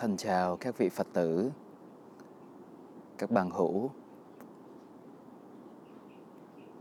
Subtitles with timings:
[0.00, 1.50] Thân chào các vị Phật tử,
[3.18, 3.90] các bằng hữu,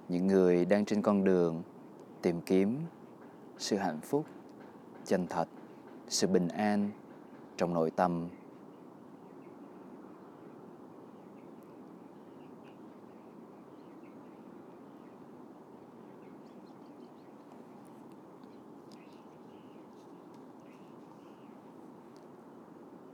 [0.10, 1.64] những người đang trên con đường
[2.22, 2.78] tìm kiếm
[3.58, 4.26] sự hạnh phúc,
[5.06, 5.48] chân thật,
[6.08, 6.92] sự bình an
[7.58, 8.28] trong nội tâm.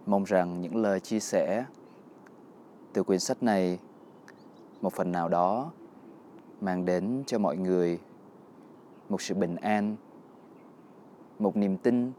[0.05, 1.65] Mong rằng những lời chia sẻ
[2.93, 3.79] từ quyển sách này
[4.81, 5.71] một phần nào đó
[6.61, 7.99] mang đến cho mọi người
[9.09, 9.95] một sự bình an,
[11.39, 12.11] một niềm tin,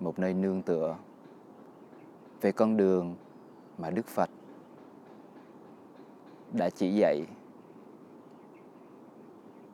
[0.00, 0.96] một nơi nương tựa
[2.40, 3.14] về con đường
[3.78, 4.30] mà Đức Phật
[6.52, 7.26] đã chỉ dạy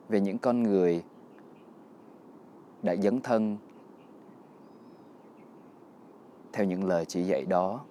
[0.09, 1.03] về những con người
[2.83, 3.57] đã dấn thân
[6.53, 7.85] theo những lời chỉ dạy đó,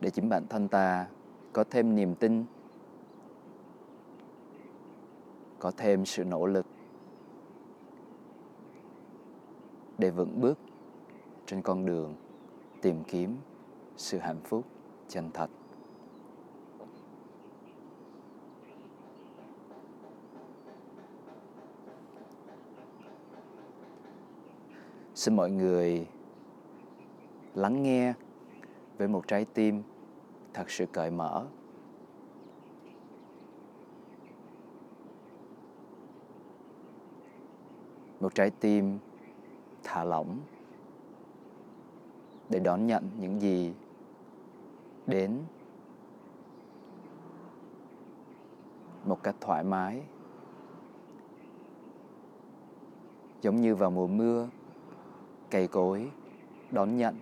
[0.00, 1.06] để chính bản thân ta
[1.52, 2.44] có thêm niềm tin,
[5.58, 6.66] có thêm sự nỗ lực
[9.98, 10.58] để vững bước
[11.46, 12.14] trên con đường
[12.82, 13.36] tìm kiếm
[13.96, 14.64] sự hạnh phúc
[15.08, 15.50] chân thật.
[25.26, 26.06] Xin mọi người
[27.54, 28.14] lắng nghe
[28.98, 29.82] với một trái tim
[30.54, 31.46] thật sự cởi mở.
[38.20, 38.98] Một trái tim
[39.84, 40.38] thả lỏng
[42.48, 43.74] để đón nhận những gì
[45.06, 45.38] đến
[49.04, 50.02] một cách thoải mái,
[53.42, 54.48] giống như vào mùa mưa
[55.56, 56.10] cây cối,
[56.70, 57.16] đón nhận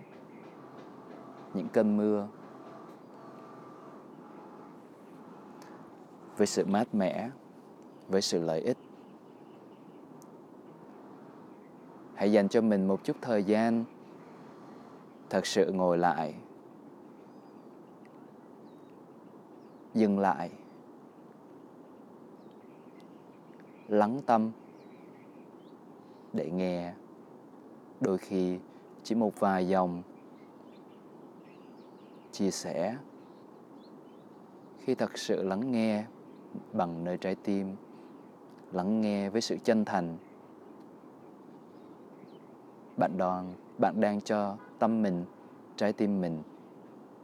[1.53, 2.27] những cơn mưa.
[6.37, 7.29] Với sự mát mẻ,
[8.07, 8.77] với sự lợi ích.
[12.15, 13.85] Hãy dành cho mình một chút thời gian
[15.29, 16.35] thật sự ngồi lại,
[19.93, 20.51] dừng lại,
[23.87, 24.51] lắng tâm
[26.33, 26.93] để nghe
[28.05, 28.59] đôi khi
[29.03, 30.03] chỉ một vài dòng
[32.31, 32.97] chia sẻ.
[34.79, 36.05] Khi thật sự lắng nghe
[36.73, 37.75] bằng nơi trái tim,
[38.71, 40.17] lắng nghe với sự chân thành,
[42.97, 45.25] bạn đoàn, bạn đang cho tâm mình,
[45.75, 46.43] trái tim mình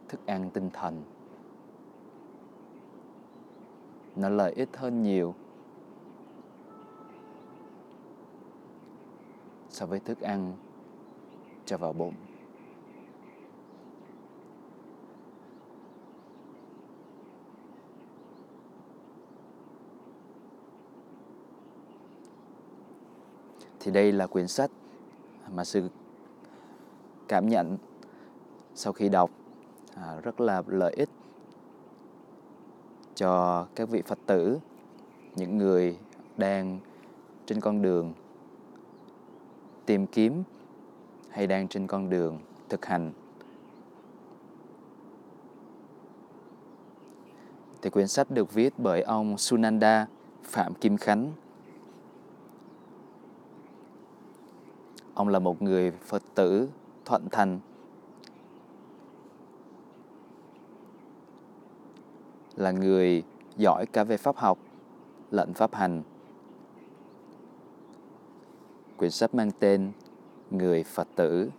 [0.07, 1.03] thức ăn tinh thần.
[4.15, 5.33] Nó lợi ích hơn nhiều
[9.69, 10.53] so với thức ăn
[11.71, 12.13] cho vào bụng.
[23.79, 24.71] Thì đây là quyển sách
[25.51, 25.89] mà sư
[27.27, 27.77] cảm nhận
[28.75, 29.31] sau khi đọc
[29.95, 31.09] à, rất là lợi ích
[33.15, 34.59] cho các vị phật tử
[35.35, 35.97] những người
[36.37, 36.79] đang
[37.45, 38.13] trên con đường
[39.85, 40.43] tìm kiếm
[41.31, 43.11] hay đang trên con đường thực hành
[47.81, 50.07] thì quyển sách được viết bởi ông Sunanda
[50.43, 51.31] Phạm Kim Khánh
[55.13, 56.69] Ông là một người Phật tử
[57.05, 57.59] thuận thành.
[62.55, 63.23] Là người
[63.57, 64.57] giỏi cả về pháp học,
[65.31, 66.01] lẫn pháp hành.
[68.97, 69.91] Quyển sách mang tên
[70.51, 71.49] Người Phật tử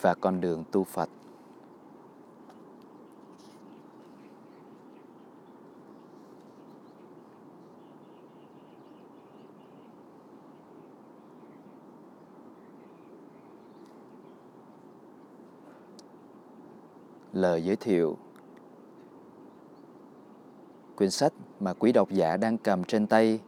[0.00, 1.08] và con đường tu Phật.
[17.32, 18.16] lời giới thiệu
[20.96, 23.40] quyển sách mà quý độc giả đang cầm trên tay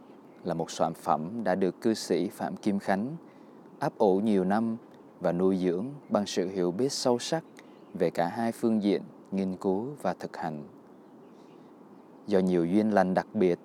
[0.44, 3.16] là một soạn phẩm đã được cư sĩ Phạm Kim Khánh
[3.80, 4.76] ấp ủ nhiều năm
[5.20, 7.44] và nuôi dưỡng bằng sự hiểu biết sâu sắc
[7.94, 10.62] về cả hai phương diện nghiên cứu và thực hành.
[12.26, 13.58] Do nhiều duyên lành đặc biệt,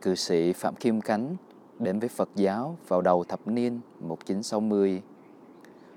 [0.00, 1.36] cư sĩ Phạm Kim Khánh
[1.78, 5.02] đến với Phật giáo vào đầu thập niên 1960.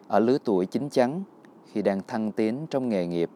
[0.08, 1.24] Ở lứa tuổi chín chắn,
[1.66, 3.30] khi đang thăng tiến trong nghề nghiệp,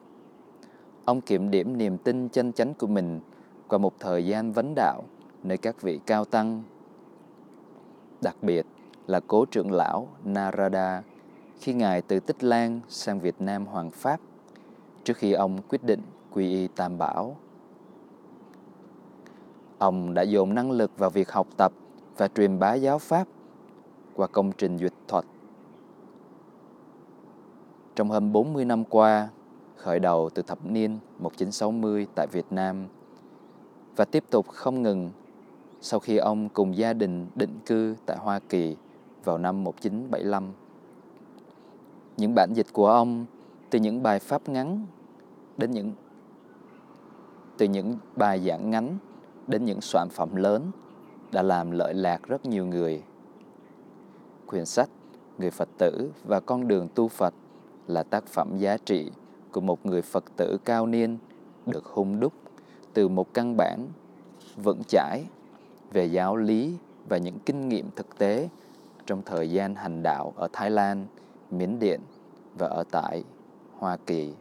[1.05, 3.19] Ông kiểm điểm niềm tin chân chánh của mình
[3.67, 5.03] qua một thời gian vấn đạo
[5.43, 6.63] nơi các vị cao tăng.
[8.21, 8.65] đặc biệt
[9.07, 11.03] là cố trưởng lão Narada
[11.59, 14.19] khi Ngài từ Tích Lan sang Việt Nam Hoàng Pháp
[15.03, 16.01] trước khi ông quyết định
[16.31, 17.37] quy y Tam Bảo.
[19.77, 21.71] Ông đã dồn năng lực vào việc học tập
[22.17, 23.27] và truyền bá giáo Pháp
[24.15, 25.25] qua công trình duyệt thuật.
[27.95, 29.29] Trong hơn 40 năm qua,
[29.75, 32.87] khởi đầu từ thập niên 1960 tại Việt Nam
[33.95, 35.11] và tiếp tục không ngừng
[35.81, 38.75] sau khi ông cùng gia đình định cư tại Hoa Kỳ
[39.23, 40.51] vào năm 1975.
[42.17, 43.25] Những bản dịch của ông,
[43.69, 44.85] từ những bài pháp ngắn
[45.57, 45.91] đến những,
[47.57, 48.97] từ những bài giảng ngắn
[49.47, 50.71] đến những soạn phẩm lớn
[51.31, 53.03] đã làm lợi lạc rất nhiều người.
[54.47, 54.89] Quyển sách
[55.37, 57.33] Người Phật tử và con đường tu Phật
[57.87, 59.11] là tác phẩm giá trị
[59.51, 61.17] của một người Phật tử cao niên
[61.65, 62.33] được hung đúc
[62.93, 63.87] từ một căn bản
[64.63, 65.23] vững chãi
[65.93, 66.77] về giáo lý
[67.09, 68.49] và những kinh nghiệm thực tế
[69.05, 71.07] trong thời gian hành đạo ở Thái Lan,
[71.51, 71.99] Miến Điện
[72.57, 73.23] và ở tại
[73.77, 74.33] Hoa Kỳ.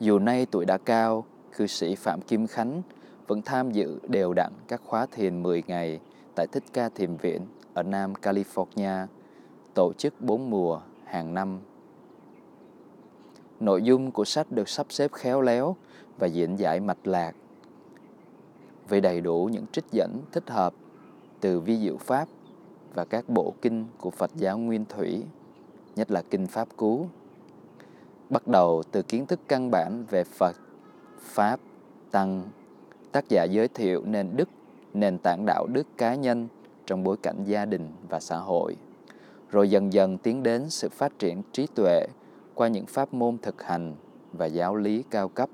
[0.00, 1.24] Dù nay tuổi đã cao,
[1.56, 2.82] cư sĩ Phạm Kim Khánh
[3.26, 6.00] vẫn tham dự đều đặn các khóa thiền 10 ngày
[6.34, 9.06] tại Thích Ca Thiền Viện ở Nam California,
[9.74, 11.60] tổ chức bốn mùa hàng năm.
[13.60, 15.76] Nội dung của sách được sắp xếp khéo léo
[16.18, 17.34] và diễn giải mạch lạc
[18.88, 20.74] với đầy đủ những trích dẫn thích hợp
[21.40, 22.28] từ vi diệu pháp
[22.94, 25.22] và các bộ kinh của Phật giáo Nguyên Thủy,
[25.96, 27.06] nhất là kinh Pháp Cú.
[28.30, 30.56] Bắt đầu từ kiến thức căn bản về Phật,
[31.20, 31.60] Pháp,
[32.10, 32.42] Tăng,
[33.12, 34.48] tác giả giới thiệu nền đức,
[34.94, 36.48] nền tảng đạo đức cá nhân
[36.86, 38.76] trong bối cảnh gia đình và xã hội,
[39.50, 42.06] rồi dần dần tiến đến sự phát triển trí tuệ
[42.54, 43.94] qua những pháp môn thực hành
[44.32, 45.48] và giáo lý cao cấp.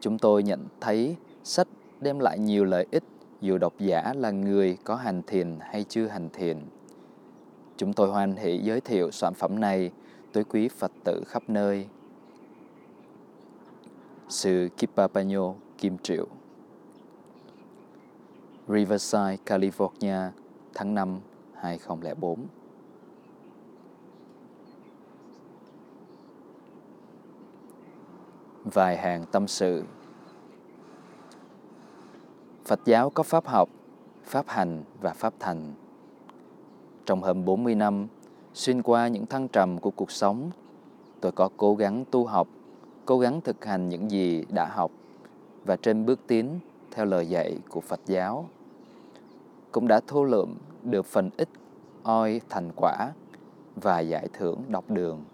[0.00, 1.68] Chúng tôi nhận thấy sách
[2.00, 3.04] đem lại nhiều lợi ích
[3.44, 6.58] dù độc giả là người có hành thiền hay chưa hành thiền.
[7.76, 9.90] Chúng tôi hoan hỷ giới thiệu sản phẩm này
[10.32, 11.86] tới quý Phật tử khắp nơi.
[14.28, 16.26] Sư Kipapanyo Kim Triệu
[18.68, 20.30] Riverside, California,
[20.74, 21.20] tháng 5,
[21.54, 22.46] 2004
[28.64, 29.84] Vài hàng tâm sự
[32.64, 33.68] Phật giáo có pháp học,
[34.24, 35.72] pháp hành và pháp thành.
[37.06, 38.06] Trong hơn 40 năm,
[38.54, 40.50] xuyên qua những thăng trầm của cuộc sống,
[41.20, 42.48] tôi có cố gắng tu học,
[43.04, 44.90] cố gắng thực hành những gì đã học
[45.64, 46.58] và trên bước tiến
[46.90, 48.48] theo lời dạy của Phật giáo.
[49.72, 51.48] Cũng đã thu lượm được phần ít
[52.02, 53.12] oi thành quả
[53.76, 55.24] và giải thưởng đọc đường.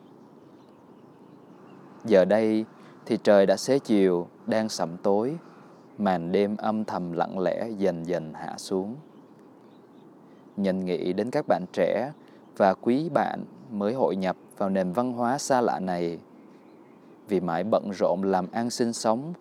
[2.04, 2.64] Giờ đây
[3.06, 5.36] thì trời đã xế chiều, đang sẩm tối,
[6.00, 8.96] màn đêm âm thầm lặng lẽ dần dần hạ xuống.
[10.56, 12.12] Nhân nghĩ đến các bạn trẻ
[12.56, 16.18] và quý bạn mới hội nhập vào nền văn hóa xa lạ này
[17.28, 19.32] vì mãi bận rộn làm ăn sinh sống,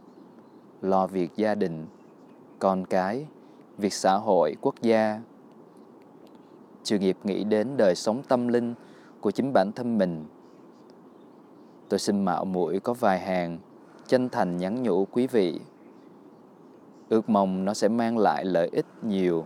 [0.82, 1.86] lo việc gia đình,
[2.60, 3.26] con cái,
[3.78, 5.22] việc xã hội, quốc gia.
[6.84, 8.74] Chưa nghiệp nghĩ đến đời sống tâm linh
[9.22, 10.26] của chính bản thân mình.
[11.90, 13.58] Tôi xin mạo muội có vài hàng
[14.08, 15.60] chân thành nhắn nhủ quý vị
[17.10, 19.46] ước mong nó sẽ mang lại lợi ích nhiều.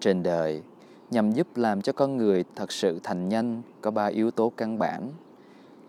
[0.00, 0.62] Trên đời,
[1.10, 4.78] nhằm giúp làm cho con người thật sự thành nhân có ba yếu tố căn
[4.78, 5.10] bản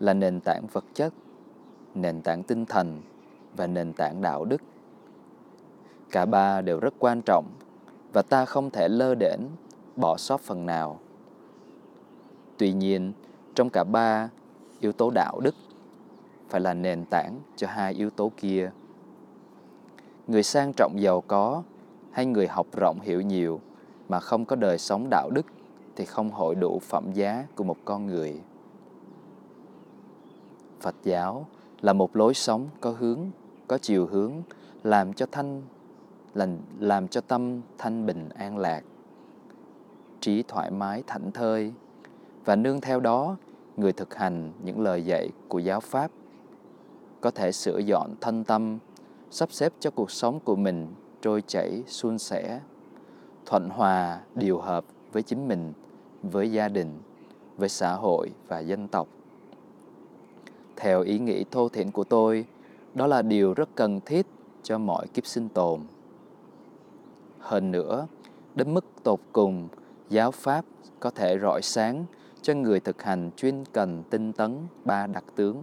[0.00, 1.12] là nền tảng vật chất,
[1.94, 3.00] nền tảng tinh thần
[3.56, 4.62] và nền tảng đạo đức.
[6.10, 7.46] Cả ba đều rất quan trọng
[8.12, 9.40] và ta không thể lơ đễnh,
[9.96, 11.00] bỏ sót phần nào.
[12.58, 13.12] Tuy nhiên,
[13.54, 14.30] trong cả ba,
[14.80, 15.54] yếu tố đạo đức
[16.48, 18.70] phải là nền tảng cho hai yếu tố kia.
[20.26, 21.62] Người sang trọng giàu có
[22.12, 23.60] hay người học rộng hiểu nhiều
[24.08, 25.46] mà không có đời sống đạo đức
[25.96, 28.40] thì không hội đủ phẩm giá của một con người.
[30.80, 31.46] Phật giáo
[31.80, 33.20] là một lối sống có hướng
[33.68, 34.32] có chiều hướng
[34.84, 35.62] làm cho thanh
[36.34, 38.84] làm, làm cho tâm thanh bình an lạc
[40.20, 41.72] trí thoải mái thảnh thơi.
[42.44, 43.36] Và nương theo đó
[43.76, 46.10] người thực hành những lời dạy của giáo pháp
[47.26, 48.78] có thể sửa dọn thân tâm,
[49.30, 50.86] sắp xếp cho cuộc sống của mình
[51.20, 52.60] trôi chảy suôn sẻ,
[53.46, 55.72] thuận hòa, điều hợp với chính mình,
[56.22, 56.98] với gia đình,
[57.56, 59.08] với xã hội và dân tộc.
[60.76, 62.44] Theo ý nghĩ thô thiển của tôi,
[62.94, 64.26] đó là điều rất cần thiết
[64.62, 65.80] cho mọi kiếp sinh tồn.
[67.38, 68.06] Hơn nữa,
[68.54, 69.68] đến mức tột cùng,
[70.08, 70.64] giáo pháp
[71.00, 72.04] có thể rọi sáng
[72.42, 75.62] cho người thực hành chuyên cần tinh tấn ba đặc tướng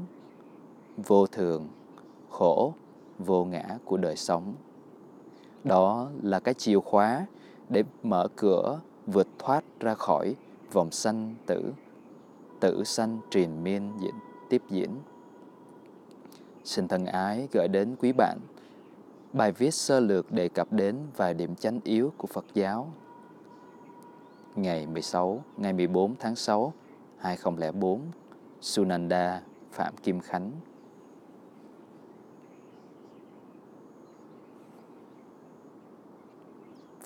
[0.97, 1.67] vô thường,
[2.29, 2.73] khổ,
[3.19, 4.53] vô ngã của đời sống.
[5.63, 7.25] Đó là cái chìa khóa
[7.69, 10.35] để mở cửa vượt thoát ra khỏi
[10.71, 11.73] vòng sanh tử,
[12.59, 14.15] tử sanh triền miên diễn
[14.50, 14.89] tiếp diễn.
[16.63, 18.39] Xin thân ái gửi đến quý bạn
[19.33, 22.91] bài viết sơ lược đề cập đến vài điểm chánh yếu của Phật giáo.
[24.55, 26.73] Ngày 16, ngày 14 tháng 6,
[27.17, 28.01] 2004,
[28.62, 30.51] Sunanda, Phạm Kim Khánh.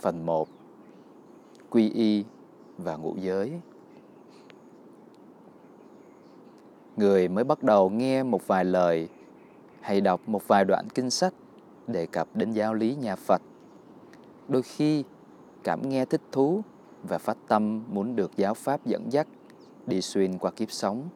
[0.08, 0.48] Phần 1
[1.70, 2.26] Quy y
[2.78, 3.52] và ngũ giới
[6.98, 9.10] Người mới bắt đầu nghe một vài lời
[9.82, 11.34] hay đọc một vài đoạn kinh sách
[11.88, 13.42] đề cập đến giáo lý nhà Phật.
[14.48, 15.04] Đôi khi
[15.64, 16.62] cảm nghe thích thú
[17.04, 19.28] và phát tâm muốn được giáo pháp dẫn dắt
[19.88, 21.10] đi xuyên qua kiếp sống.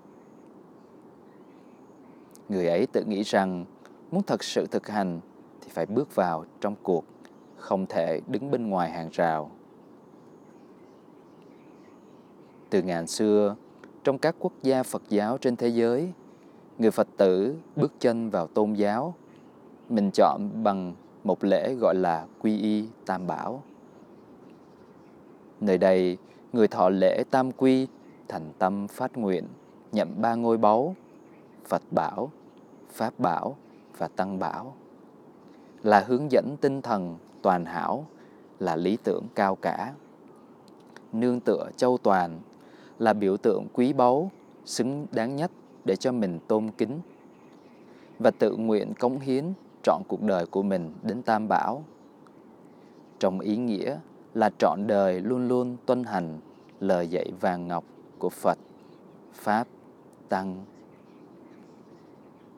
[2.50, 3.66] Người ấy tự nghĩ rằng
[4.12, 5.20] muốn thật sự thực hành
[5.62, 7.06] thì phải bước vào trong cuộc,
[7.62, 9.52] không thể đứng bên ngoài hàng rào.
[12.70, 13.56] Từ ngàn xưa,
[14.04, 16.12] trong các quốc gia Phật giáo trên thế giới,
[16.78, 19.14] người Phật tử bước chân vào tôn giáo,
[19.90, 23.64] mình chọn bằng một lễ gọi là quy y tam bảo.
[25.60, 26.18] Nơi đây,
[26.54, 27.88] người thọ lễ tam quy
[28.28, 29.48] thành tâm phát nguyện,
[29.92, 30.96] nhậm ba ngôi báu,
[31.66, 32.32] Phật bảo,
[32.92, 33.56] Pháp bảo
[33.98, 34.76] và Tăng bảo.
[35.84, 38.06] Là hướng dẫn tinh thần toàn hảo,
[38.60, 39.94] là lý tưởng cao cả.
[41.14, 42.40] Nương tựa châu toàn,
[43.00, 44.32] là biểu tượng quý báu,
[44.66, 45.52] xứng đáng nhất
[45.86, 47.00] để cho mình tôn kính.
[48.20, 49.46] Và tự nguyện cống hiến
[49.84, 51.84] trọn cuộc đời của mình đến Tam Bảo.
[53.20, 53.98] Trong ý nghĩa
[54.34, 56.40] là trọn đời luôn luôn tuân hành
[56.80, 57.84] lời dạy vàng ngọc
[58.20, 58.58] của Phật,
[59.34, 59.68] Pháp,
[60.30, 60.66] Tăng.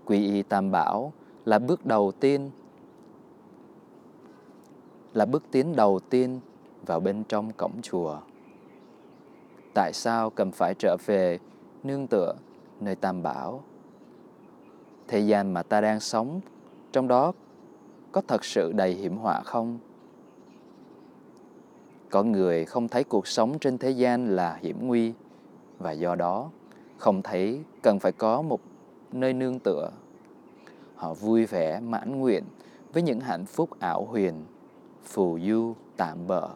[0.06, 1.14] Quy y Tam Bảo
[1.46, 2.52] là bước đầu tiên
[5.14, 6.40] là bước tiến đầu tiên
[6.86, 8.18] vào bên trong cổng chùa.
[9.74, 11.40] Tại sao cần phải trở về
[11.84, 12.34] nương tựa
[12.80, 13.64] nơi Tam Bảo?
[15.08, 16.42] Thế gian mà ta đang sống,
[16.92, 17.34] trong đó
[18.12, 19.80] có thật sự đầy hiểm họa không?
[22.10, 25.14] Có người không thấy cuộc sống trên thế gian là hiểm nguy
[25.80, 26.50] và do đó
[26.98, 28.60] không thấy cần phải có một
[29.12, 29.92] nơi nương tựa.
[30.96, 32.44] Họ vui vẻ mãn nguyện
[32.94, 34.34] với những hạnh phúc ảo huyền,
[35.06, 36.50] phù du tạm bợ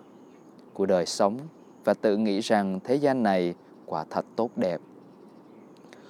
[0.73, 1.37] của đời sống
[1.83, 3.53] và tự nghĩ rằng thế gian này
[3.85, 4.81] quả thật tốt đẹp.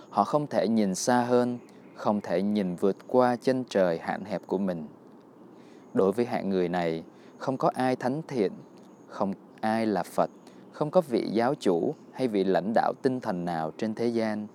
[0.10, 1.58] Họ không thể nhìn xa hơn,
[1.96, 4.88] không thể nhìn vượt qua chân trời hạn hẹp của mình.
[5.94, 7.04] Đối với hạng người này,
[7.38, 8.52] không có ai thánh thiện,
[9.08, 10.30] không ai là Phật,
[10.72, 14.48] không có vị giáo chủ hay vị lãnh đạo tinh thần nào trên thế gian.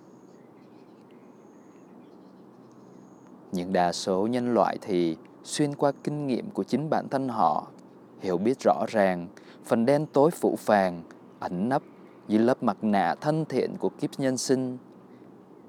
[3.51, 7.67] Nhưng đa số nhân loại thì xuyên qua kinh nghiệm của chính bản thân họ,
[8.19, 9.27] hiểu biết rõ ràng
[9.65, 11.03] phần đen tối phủ phàng,
[11.39, 11.81] ẩn nấp
[12.27, 14.77] dưới lớp mặt nạ thân thiện của kiếp nhân sinh.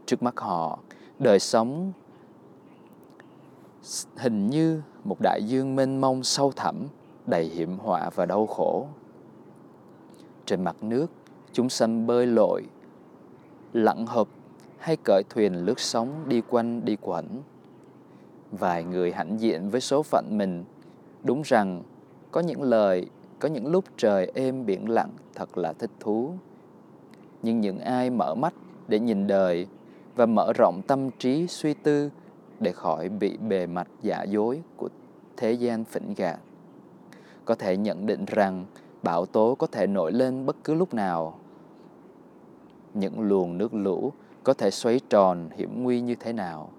[0.07, 0.79] Trước mắt họ,
[1.19, 1.93] đời sống
[4.17, 6.87] hình như một đại dương mênh mông sâu thẳm,
[7.27, 8.87] đầy hiểm họa và đau khổ.
[10.47, 11.07] Trên mặt nước,
[11.53, 12.63] chúng sanh bơi lội,
[13.73, 14.29] lặn hợp
[14.79, 17.43] hay cởi thuyền lướt sóng đi quanh đi quẩn.
[18.59, 20.65] Vài người hãnh diện với số phận mình,
[21.25, 21.83] đúng rằng
[22.31, 23.07] có những lời,
[23.39, 26.33] có những lúc trời êm biển lặng thật là thích thú.
[27.43, 28.55] Nhưng những ai mở mắt
[28.89, 29.67] để nhìn đời
[30.17, 32.11] và mở rộng tâm trí suy tư
[32.61, 34.89] để khỏi bị bề mặt giả dối của
[35.37, 36.39] thế gian phỉnh gạt.
[37.45, 38.65] Có thể nhận định rằng
[39.03, 41.39] bão tố có thể nổi lên bất cứ lúc nào.
[42.95, 46.71] Những luồng nước lũ có thể xoáy tròn hiểm nguy như thế nào.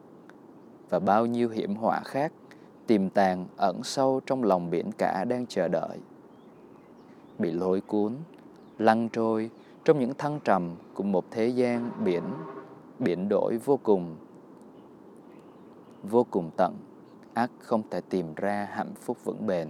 [0.96, 2.32] Và bao nhiêu hiểm họa khác
[2.88, 5.98] tiềm tàng ẩn sâu trong lòng biển cả đang chờ đợi.
[7.40, 8.16] Bị lôi cuốn,
[8.78, 9.50] lăn trôi
[9.86, 12.24] trong những thăng trầm của một thế gian biển
[13.00, 14.16] biển đổi vô cùng
[16.04, 16.74] vô cùng tận
[17.34, 19.70] ác không thể tìm ra hạnh phúc vững bền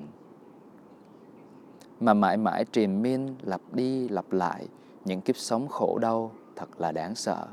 [2.00, 4.68] mà mãi mãi triền miên lặp đi lặp lại
[5.06, 7.48] những kiếp sống khổ đau thật là đáng sợ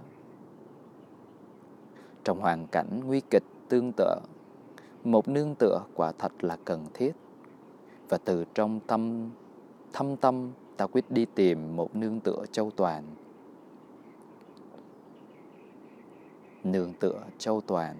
[2.24, 4.14] trong hoàn cảnh nguy kịch tương tự
[5.04, 7.12] một nương tựa quả thật là cần thiết
[8.08, 9.30] và từ trong tâm
[9.92, 13.04] thâm tâm ta quyết đi tìm một nương tựa châu toàn
[16.64, 17.96] nương tựa châu toàn.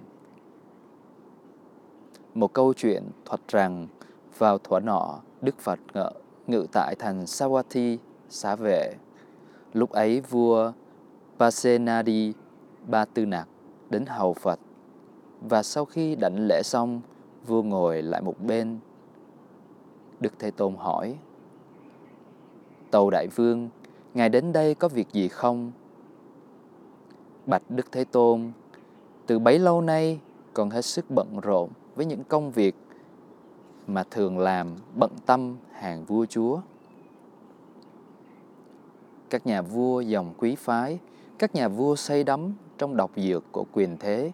[2.35, 3.87] Một câu chuyện thuật rằng
[4.39, 6.11] vào thuở nọ Đức Phật ngự,
[6.47, 7.97] ngự tại thành Sawati,
[8.29, 8.95] xá vệ.
[9.73, 10.73] Lúc ấy vua
[11.39, 12.33] Pasenadi
[12.87, 13.49] Ba Tư Nặc
[13.91, 14.59] đến hầu Phật
[15.49, 17.01] và sau khi đảnh lễ xong
[17.47, 18.79] vua ngồi lại một bên
[20.21, 21.17] Đức Thế Tôn hỏi.
[22.91, 23.69] Tâu Đại Vương,
[24.15, 25.73] Ngài đến đây có việc gì không?
[27.47, 28.53] Bạch Đức Thế Tôn,
[29.27, 30.21] từ bấy lâu nay
[30.55, 32.77] còn hết sức bận rộn với những công việc
[33.87, 36.61] mà thường làm bận tâm hàng vua chúa.
[39.31, 40.99] Các nhà vua dòng quý phái,
[41.39, 44.33] các nhà vua say đắm trong độc dược của quyền thế,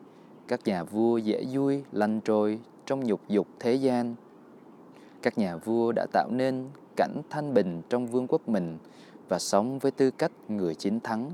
[0.48, 4.14] các nhà vua dễ vui lanh trôi trong nhục dục thế gian.
[5.22, 8.78] Các nhà vua đã tạo nên cảnh thanh bình trong vương quốc mình
[9.28, 11.30] và sống với tư cách người chiến thắng,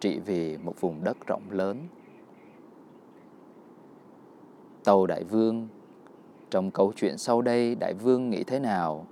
[0.00, 1.78] trị vì một vùng đất rộng lớn.
[4.84, 5.68] Tàu Đại Vương
[6.50, 9.06] Trong câu chuyện sau đây, Đại Vương nghĩ thế nào?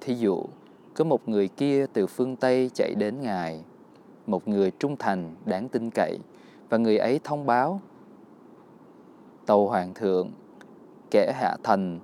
[0.00, 0.44] Thí dụ,
[0.94, 3.60] có một người kia từ phương Tây chạy đến Ngài,
[4.26, 6.18] một người trung thành, đáng tin cậy,
[6.68, 7.80] và người ấy thông báo
[9.46, 10.30] Tàu Hoàng thượng,
[11.10, 12.00] kẻ hạ thành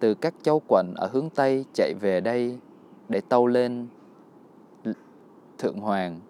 [0.00, 2.58] từ các châu quận ở hướng Tây chạy về đây
[3.08, 3.86] để tâu lên
[5.58, 6.20] Thượng Hoàng.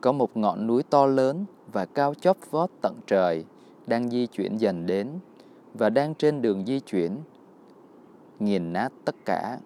[0.00, 3.44] Có một ngọn núi to lớn và cao chóp vót tận trời
[3.86, 5.08] đang di chuyển dần đến
[5.74, 7.16] và đang trên đường di chuyển
[8.38, 9.58] nghiền nát tất cả.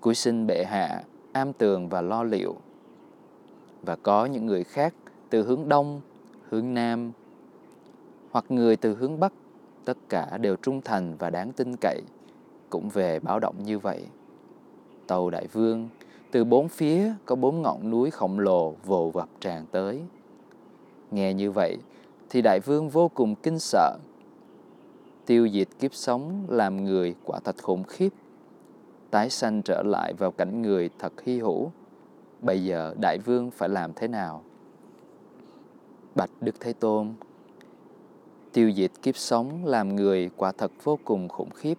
[0.00, 2.56] Cuối sinh bệ hạ, am tường và lo liệu.
[3.82, 4.94] Và có những người khác
[5.30, 6.00] từ hướng đông,
[6.48, 7.12] hướng nam
[8.30, 9.32] hoặc người từ hướng bắc,
[9.84, 12.02] tất cả đều trung thành và đáng tin cậy,
[12.70, 14.06] cũng về báo động như vậy.
[15.06, 15.88] Tàu Đại Vương,
[16.30, 20.02] từ bốn phía có bốn ngọn núi khổng lồ vồ vập tràn tới.
[21.10, 21.76] Nghe như vậy,
[22.30, 23.98] thì Đại Vương vô cùng kinh sợ.
[25.26, 28.08] Tiêu diệt kiếp sống làm người quả thật khủng khiếp.
[29.10, 31.70] Tái sanh trở lại vào cảnh người thật hy hữu.
[32.42, 34.42] Bây giờ Đại Vương phải làm thế nào?
[36.14, 37.14] Bạch Đức Thế Tôn
[38.52, 41.78] Tiêu diệt kiếp sống làm người quả thật vô cùng khủng khiếp.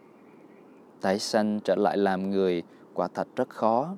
[1.02, 3.96] Tái sanh trở lại làm người quả thật rất khó.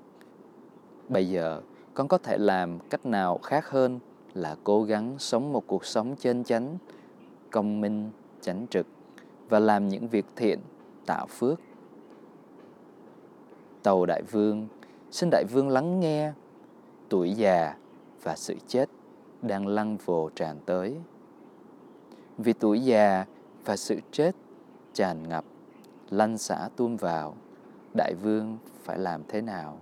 [1.10, 1.62] Bây giờ,
[1.94, 4.00] con có thể làm cách nào khác hơn
[4.34, 6.78] là cố gắng sống một cuộc sống chân chánh,
[7.52, 8.88] công minh, chánh trực
[9.50, 10.60] và làm những việc thiện,
[11.06, 11.60] tạo phước.
[13.84, 14.68] Tàu Đại Vương,
[15.12, 16.34] xin Đại Vương lắng nghe,
[17.14, 17.76] tuổi già
[18.24, 18.90] và sự chết
[19.42, 20.96] đang lăn vồ tràn tới.
[22.38, 23.26] Vì tuổi già
[23.66, 24.36] và sự chết
[24.94, 25.46] tràn ngập,
[26.10, 27.36] lăn xả tuôn vào,
[27.98, 29.78] Đại Vương phải làm thế nào?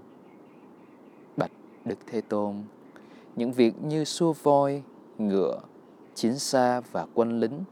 [1.38, 1.52] Bạch
[1.86, 2.56] Đức Thế Tôn,
[3.36, 4.84] những việc như xua voi,
[5.18, 5.60] ngựa,
[6.16, 7.64] chiến xa và quân lính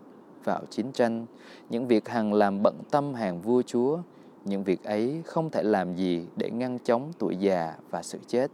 [0.43, 1.25] vào chiến tranh,
[1.69, 3.99] những việc hằng làm bận tâm hàng vua chúa,
[4.45, 8.51] những việc ấy không thể làm gì để ngăn chống tuổi già và sự chết.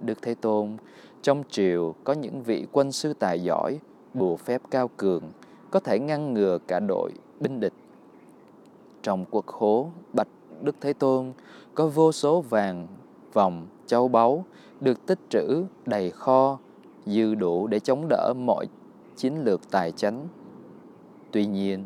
[0.00, 0.76] Đức Thế Tôn,
[1.22, 3.78] trong triều có những vị quân sư tài giỏi,
[4.14, 5.22] bùa phép cao cường,
[5.70, 7.72] có thể ngăn ngừa cả đội binh địch.
[9.02, 10.28] Trong quốc hố Bạch
[10.62, 11.32] Đức Thế Tôn
[11.74, 12.86] có vô số vàng,
[13.32, 14.44] vòng, châu báu
[14.80, 16.58] được tích trữ đầy kho,
[17.06, 18.66] dư đủ để chống đỡ mọi
[19.16, 20.28] chiến lược tài chánh.
[21.32, 21.84] Tuy nhiên,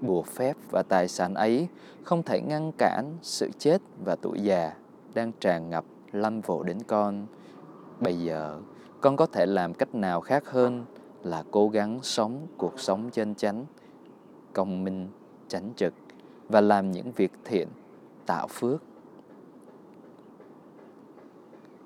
[0.00, 1.68] bùa phép và tài sản ấy
[2.02, 4.72] không thể ngăn cản sự chết và tuổi già
[5.14, 7.26] đang tràn ngập lâm vộ đến con.
[8.00, 8.60] Bây giờ,
[9.00, 10.84] con có thể làm cách nào khác hơn
[11.22, 13.64] là cố gắng sống cuộc sống chân chánh,
[14.52, 15.08] công minh,
[15.48, 15.94] chánh trực
[16.48, 17.68] và làm những việc thiện,
[18.26, 18.82] tạo phước.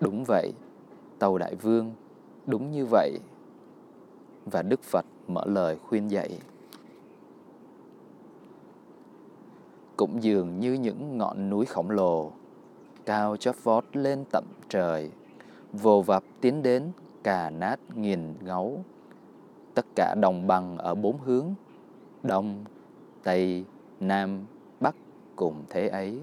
[0.00, 0.52] Đúng vậy,
[1.18, 1.92] Tàu Đại Vương,
[2.46, 3.18] đúng như vậy.
[4.44, 6.38] Và Đức Phật mở lời khuyên dạy.
[9.96, 12.32] Cũng dường như những ngọn núi khổng lồ,
[13.04, 15.10] cao chót vót lên tận trời,
[15.72, 18.84] vồ vập tiến đến cà nát nghìn ngấu.
[19.74, 21.54] Tất cả đồng bằng ở bốn hướng,
[22.22, 22.64] đông,
[23.22, 23.64] tây,
[24.00, 24.46] nam,
[24.80, 24.96] bắc
[25.36, 26.20] cùng thế ấy.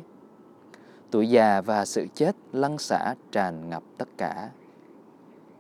[1.12, 4.50] Tuổi già và sự chết lăn xả tràn ngập tất cả.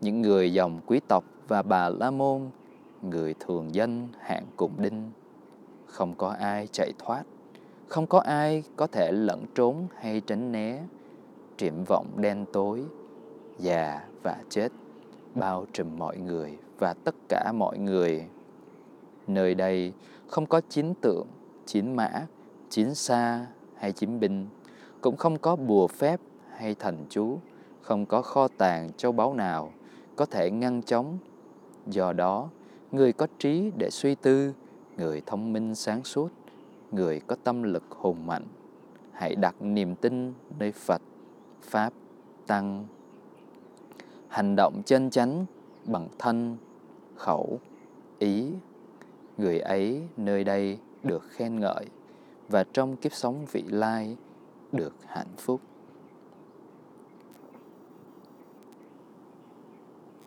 [0.02, 2.41] Những người dòng quý tộc và bà La Môn,
[3.02, 5.12] người thường dân hạng cùng đinh,
[5.86, 7.23] không có ai chạy thoát,
[7.88, 10.84] không có ai có thể lẩn trốn hay tránh né,
[11.58, 12.84] triển vọng đen tối,
[13.60, 14.70] già và chết
[15.36, 18.26] bao trùm mọi người và tất cả mọi người.
[19.28, 19.93] Nơi đây
[20.28, 21.28] không có chiến tượng,
[21.65, 22.10] chiến mã,
[22.70, 24.48] chiến xa hay chiến binh,
[25.02, 26.20] cũng không có bùa phép
[26.52, 27.39] hay thần chú,
[27.82, 29.72] không có kho tàng châu báu nào
[30.15, 31.17] có thể ngăn chống.
[31.86, 32.50] Do đó,
[32.91, 34.54] người có trí để suy tư,
[34.98, 36.32] người thông minh sáng suốt,
[36.91, 38.46] người có tâm lực hùng mạnh,
[39.12, 41.02] hãy đặt niềm tin nơi Phật,
[41.62, 41.93] Pháp,
[42.48, 42.86] Tăng.
[44.27, 45.45] Hành động chân chánh
[45.85, 46.57] bằng thân,
[47.15, 47.59] khẩu,
[48.19, 48.51] ý.
[49.37, 51.85] Người ấy nơi đây được khen ngợi
[52.49, 54.17] và trong kiếp sống vị lai
[54.71, 55.61] được hạnh phúc.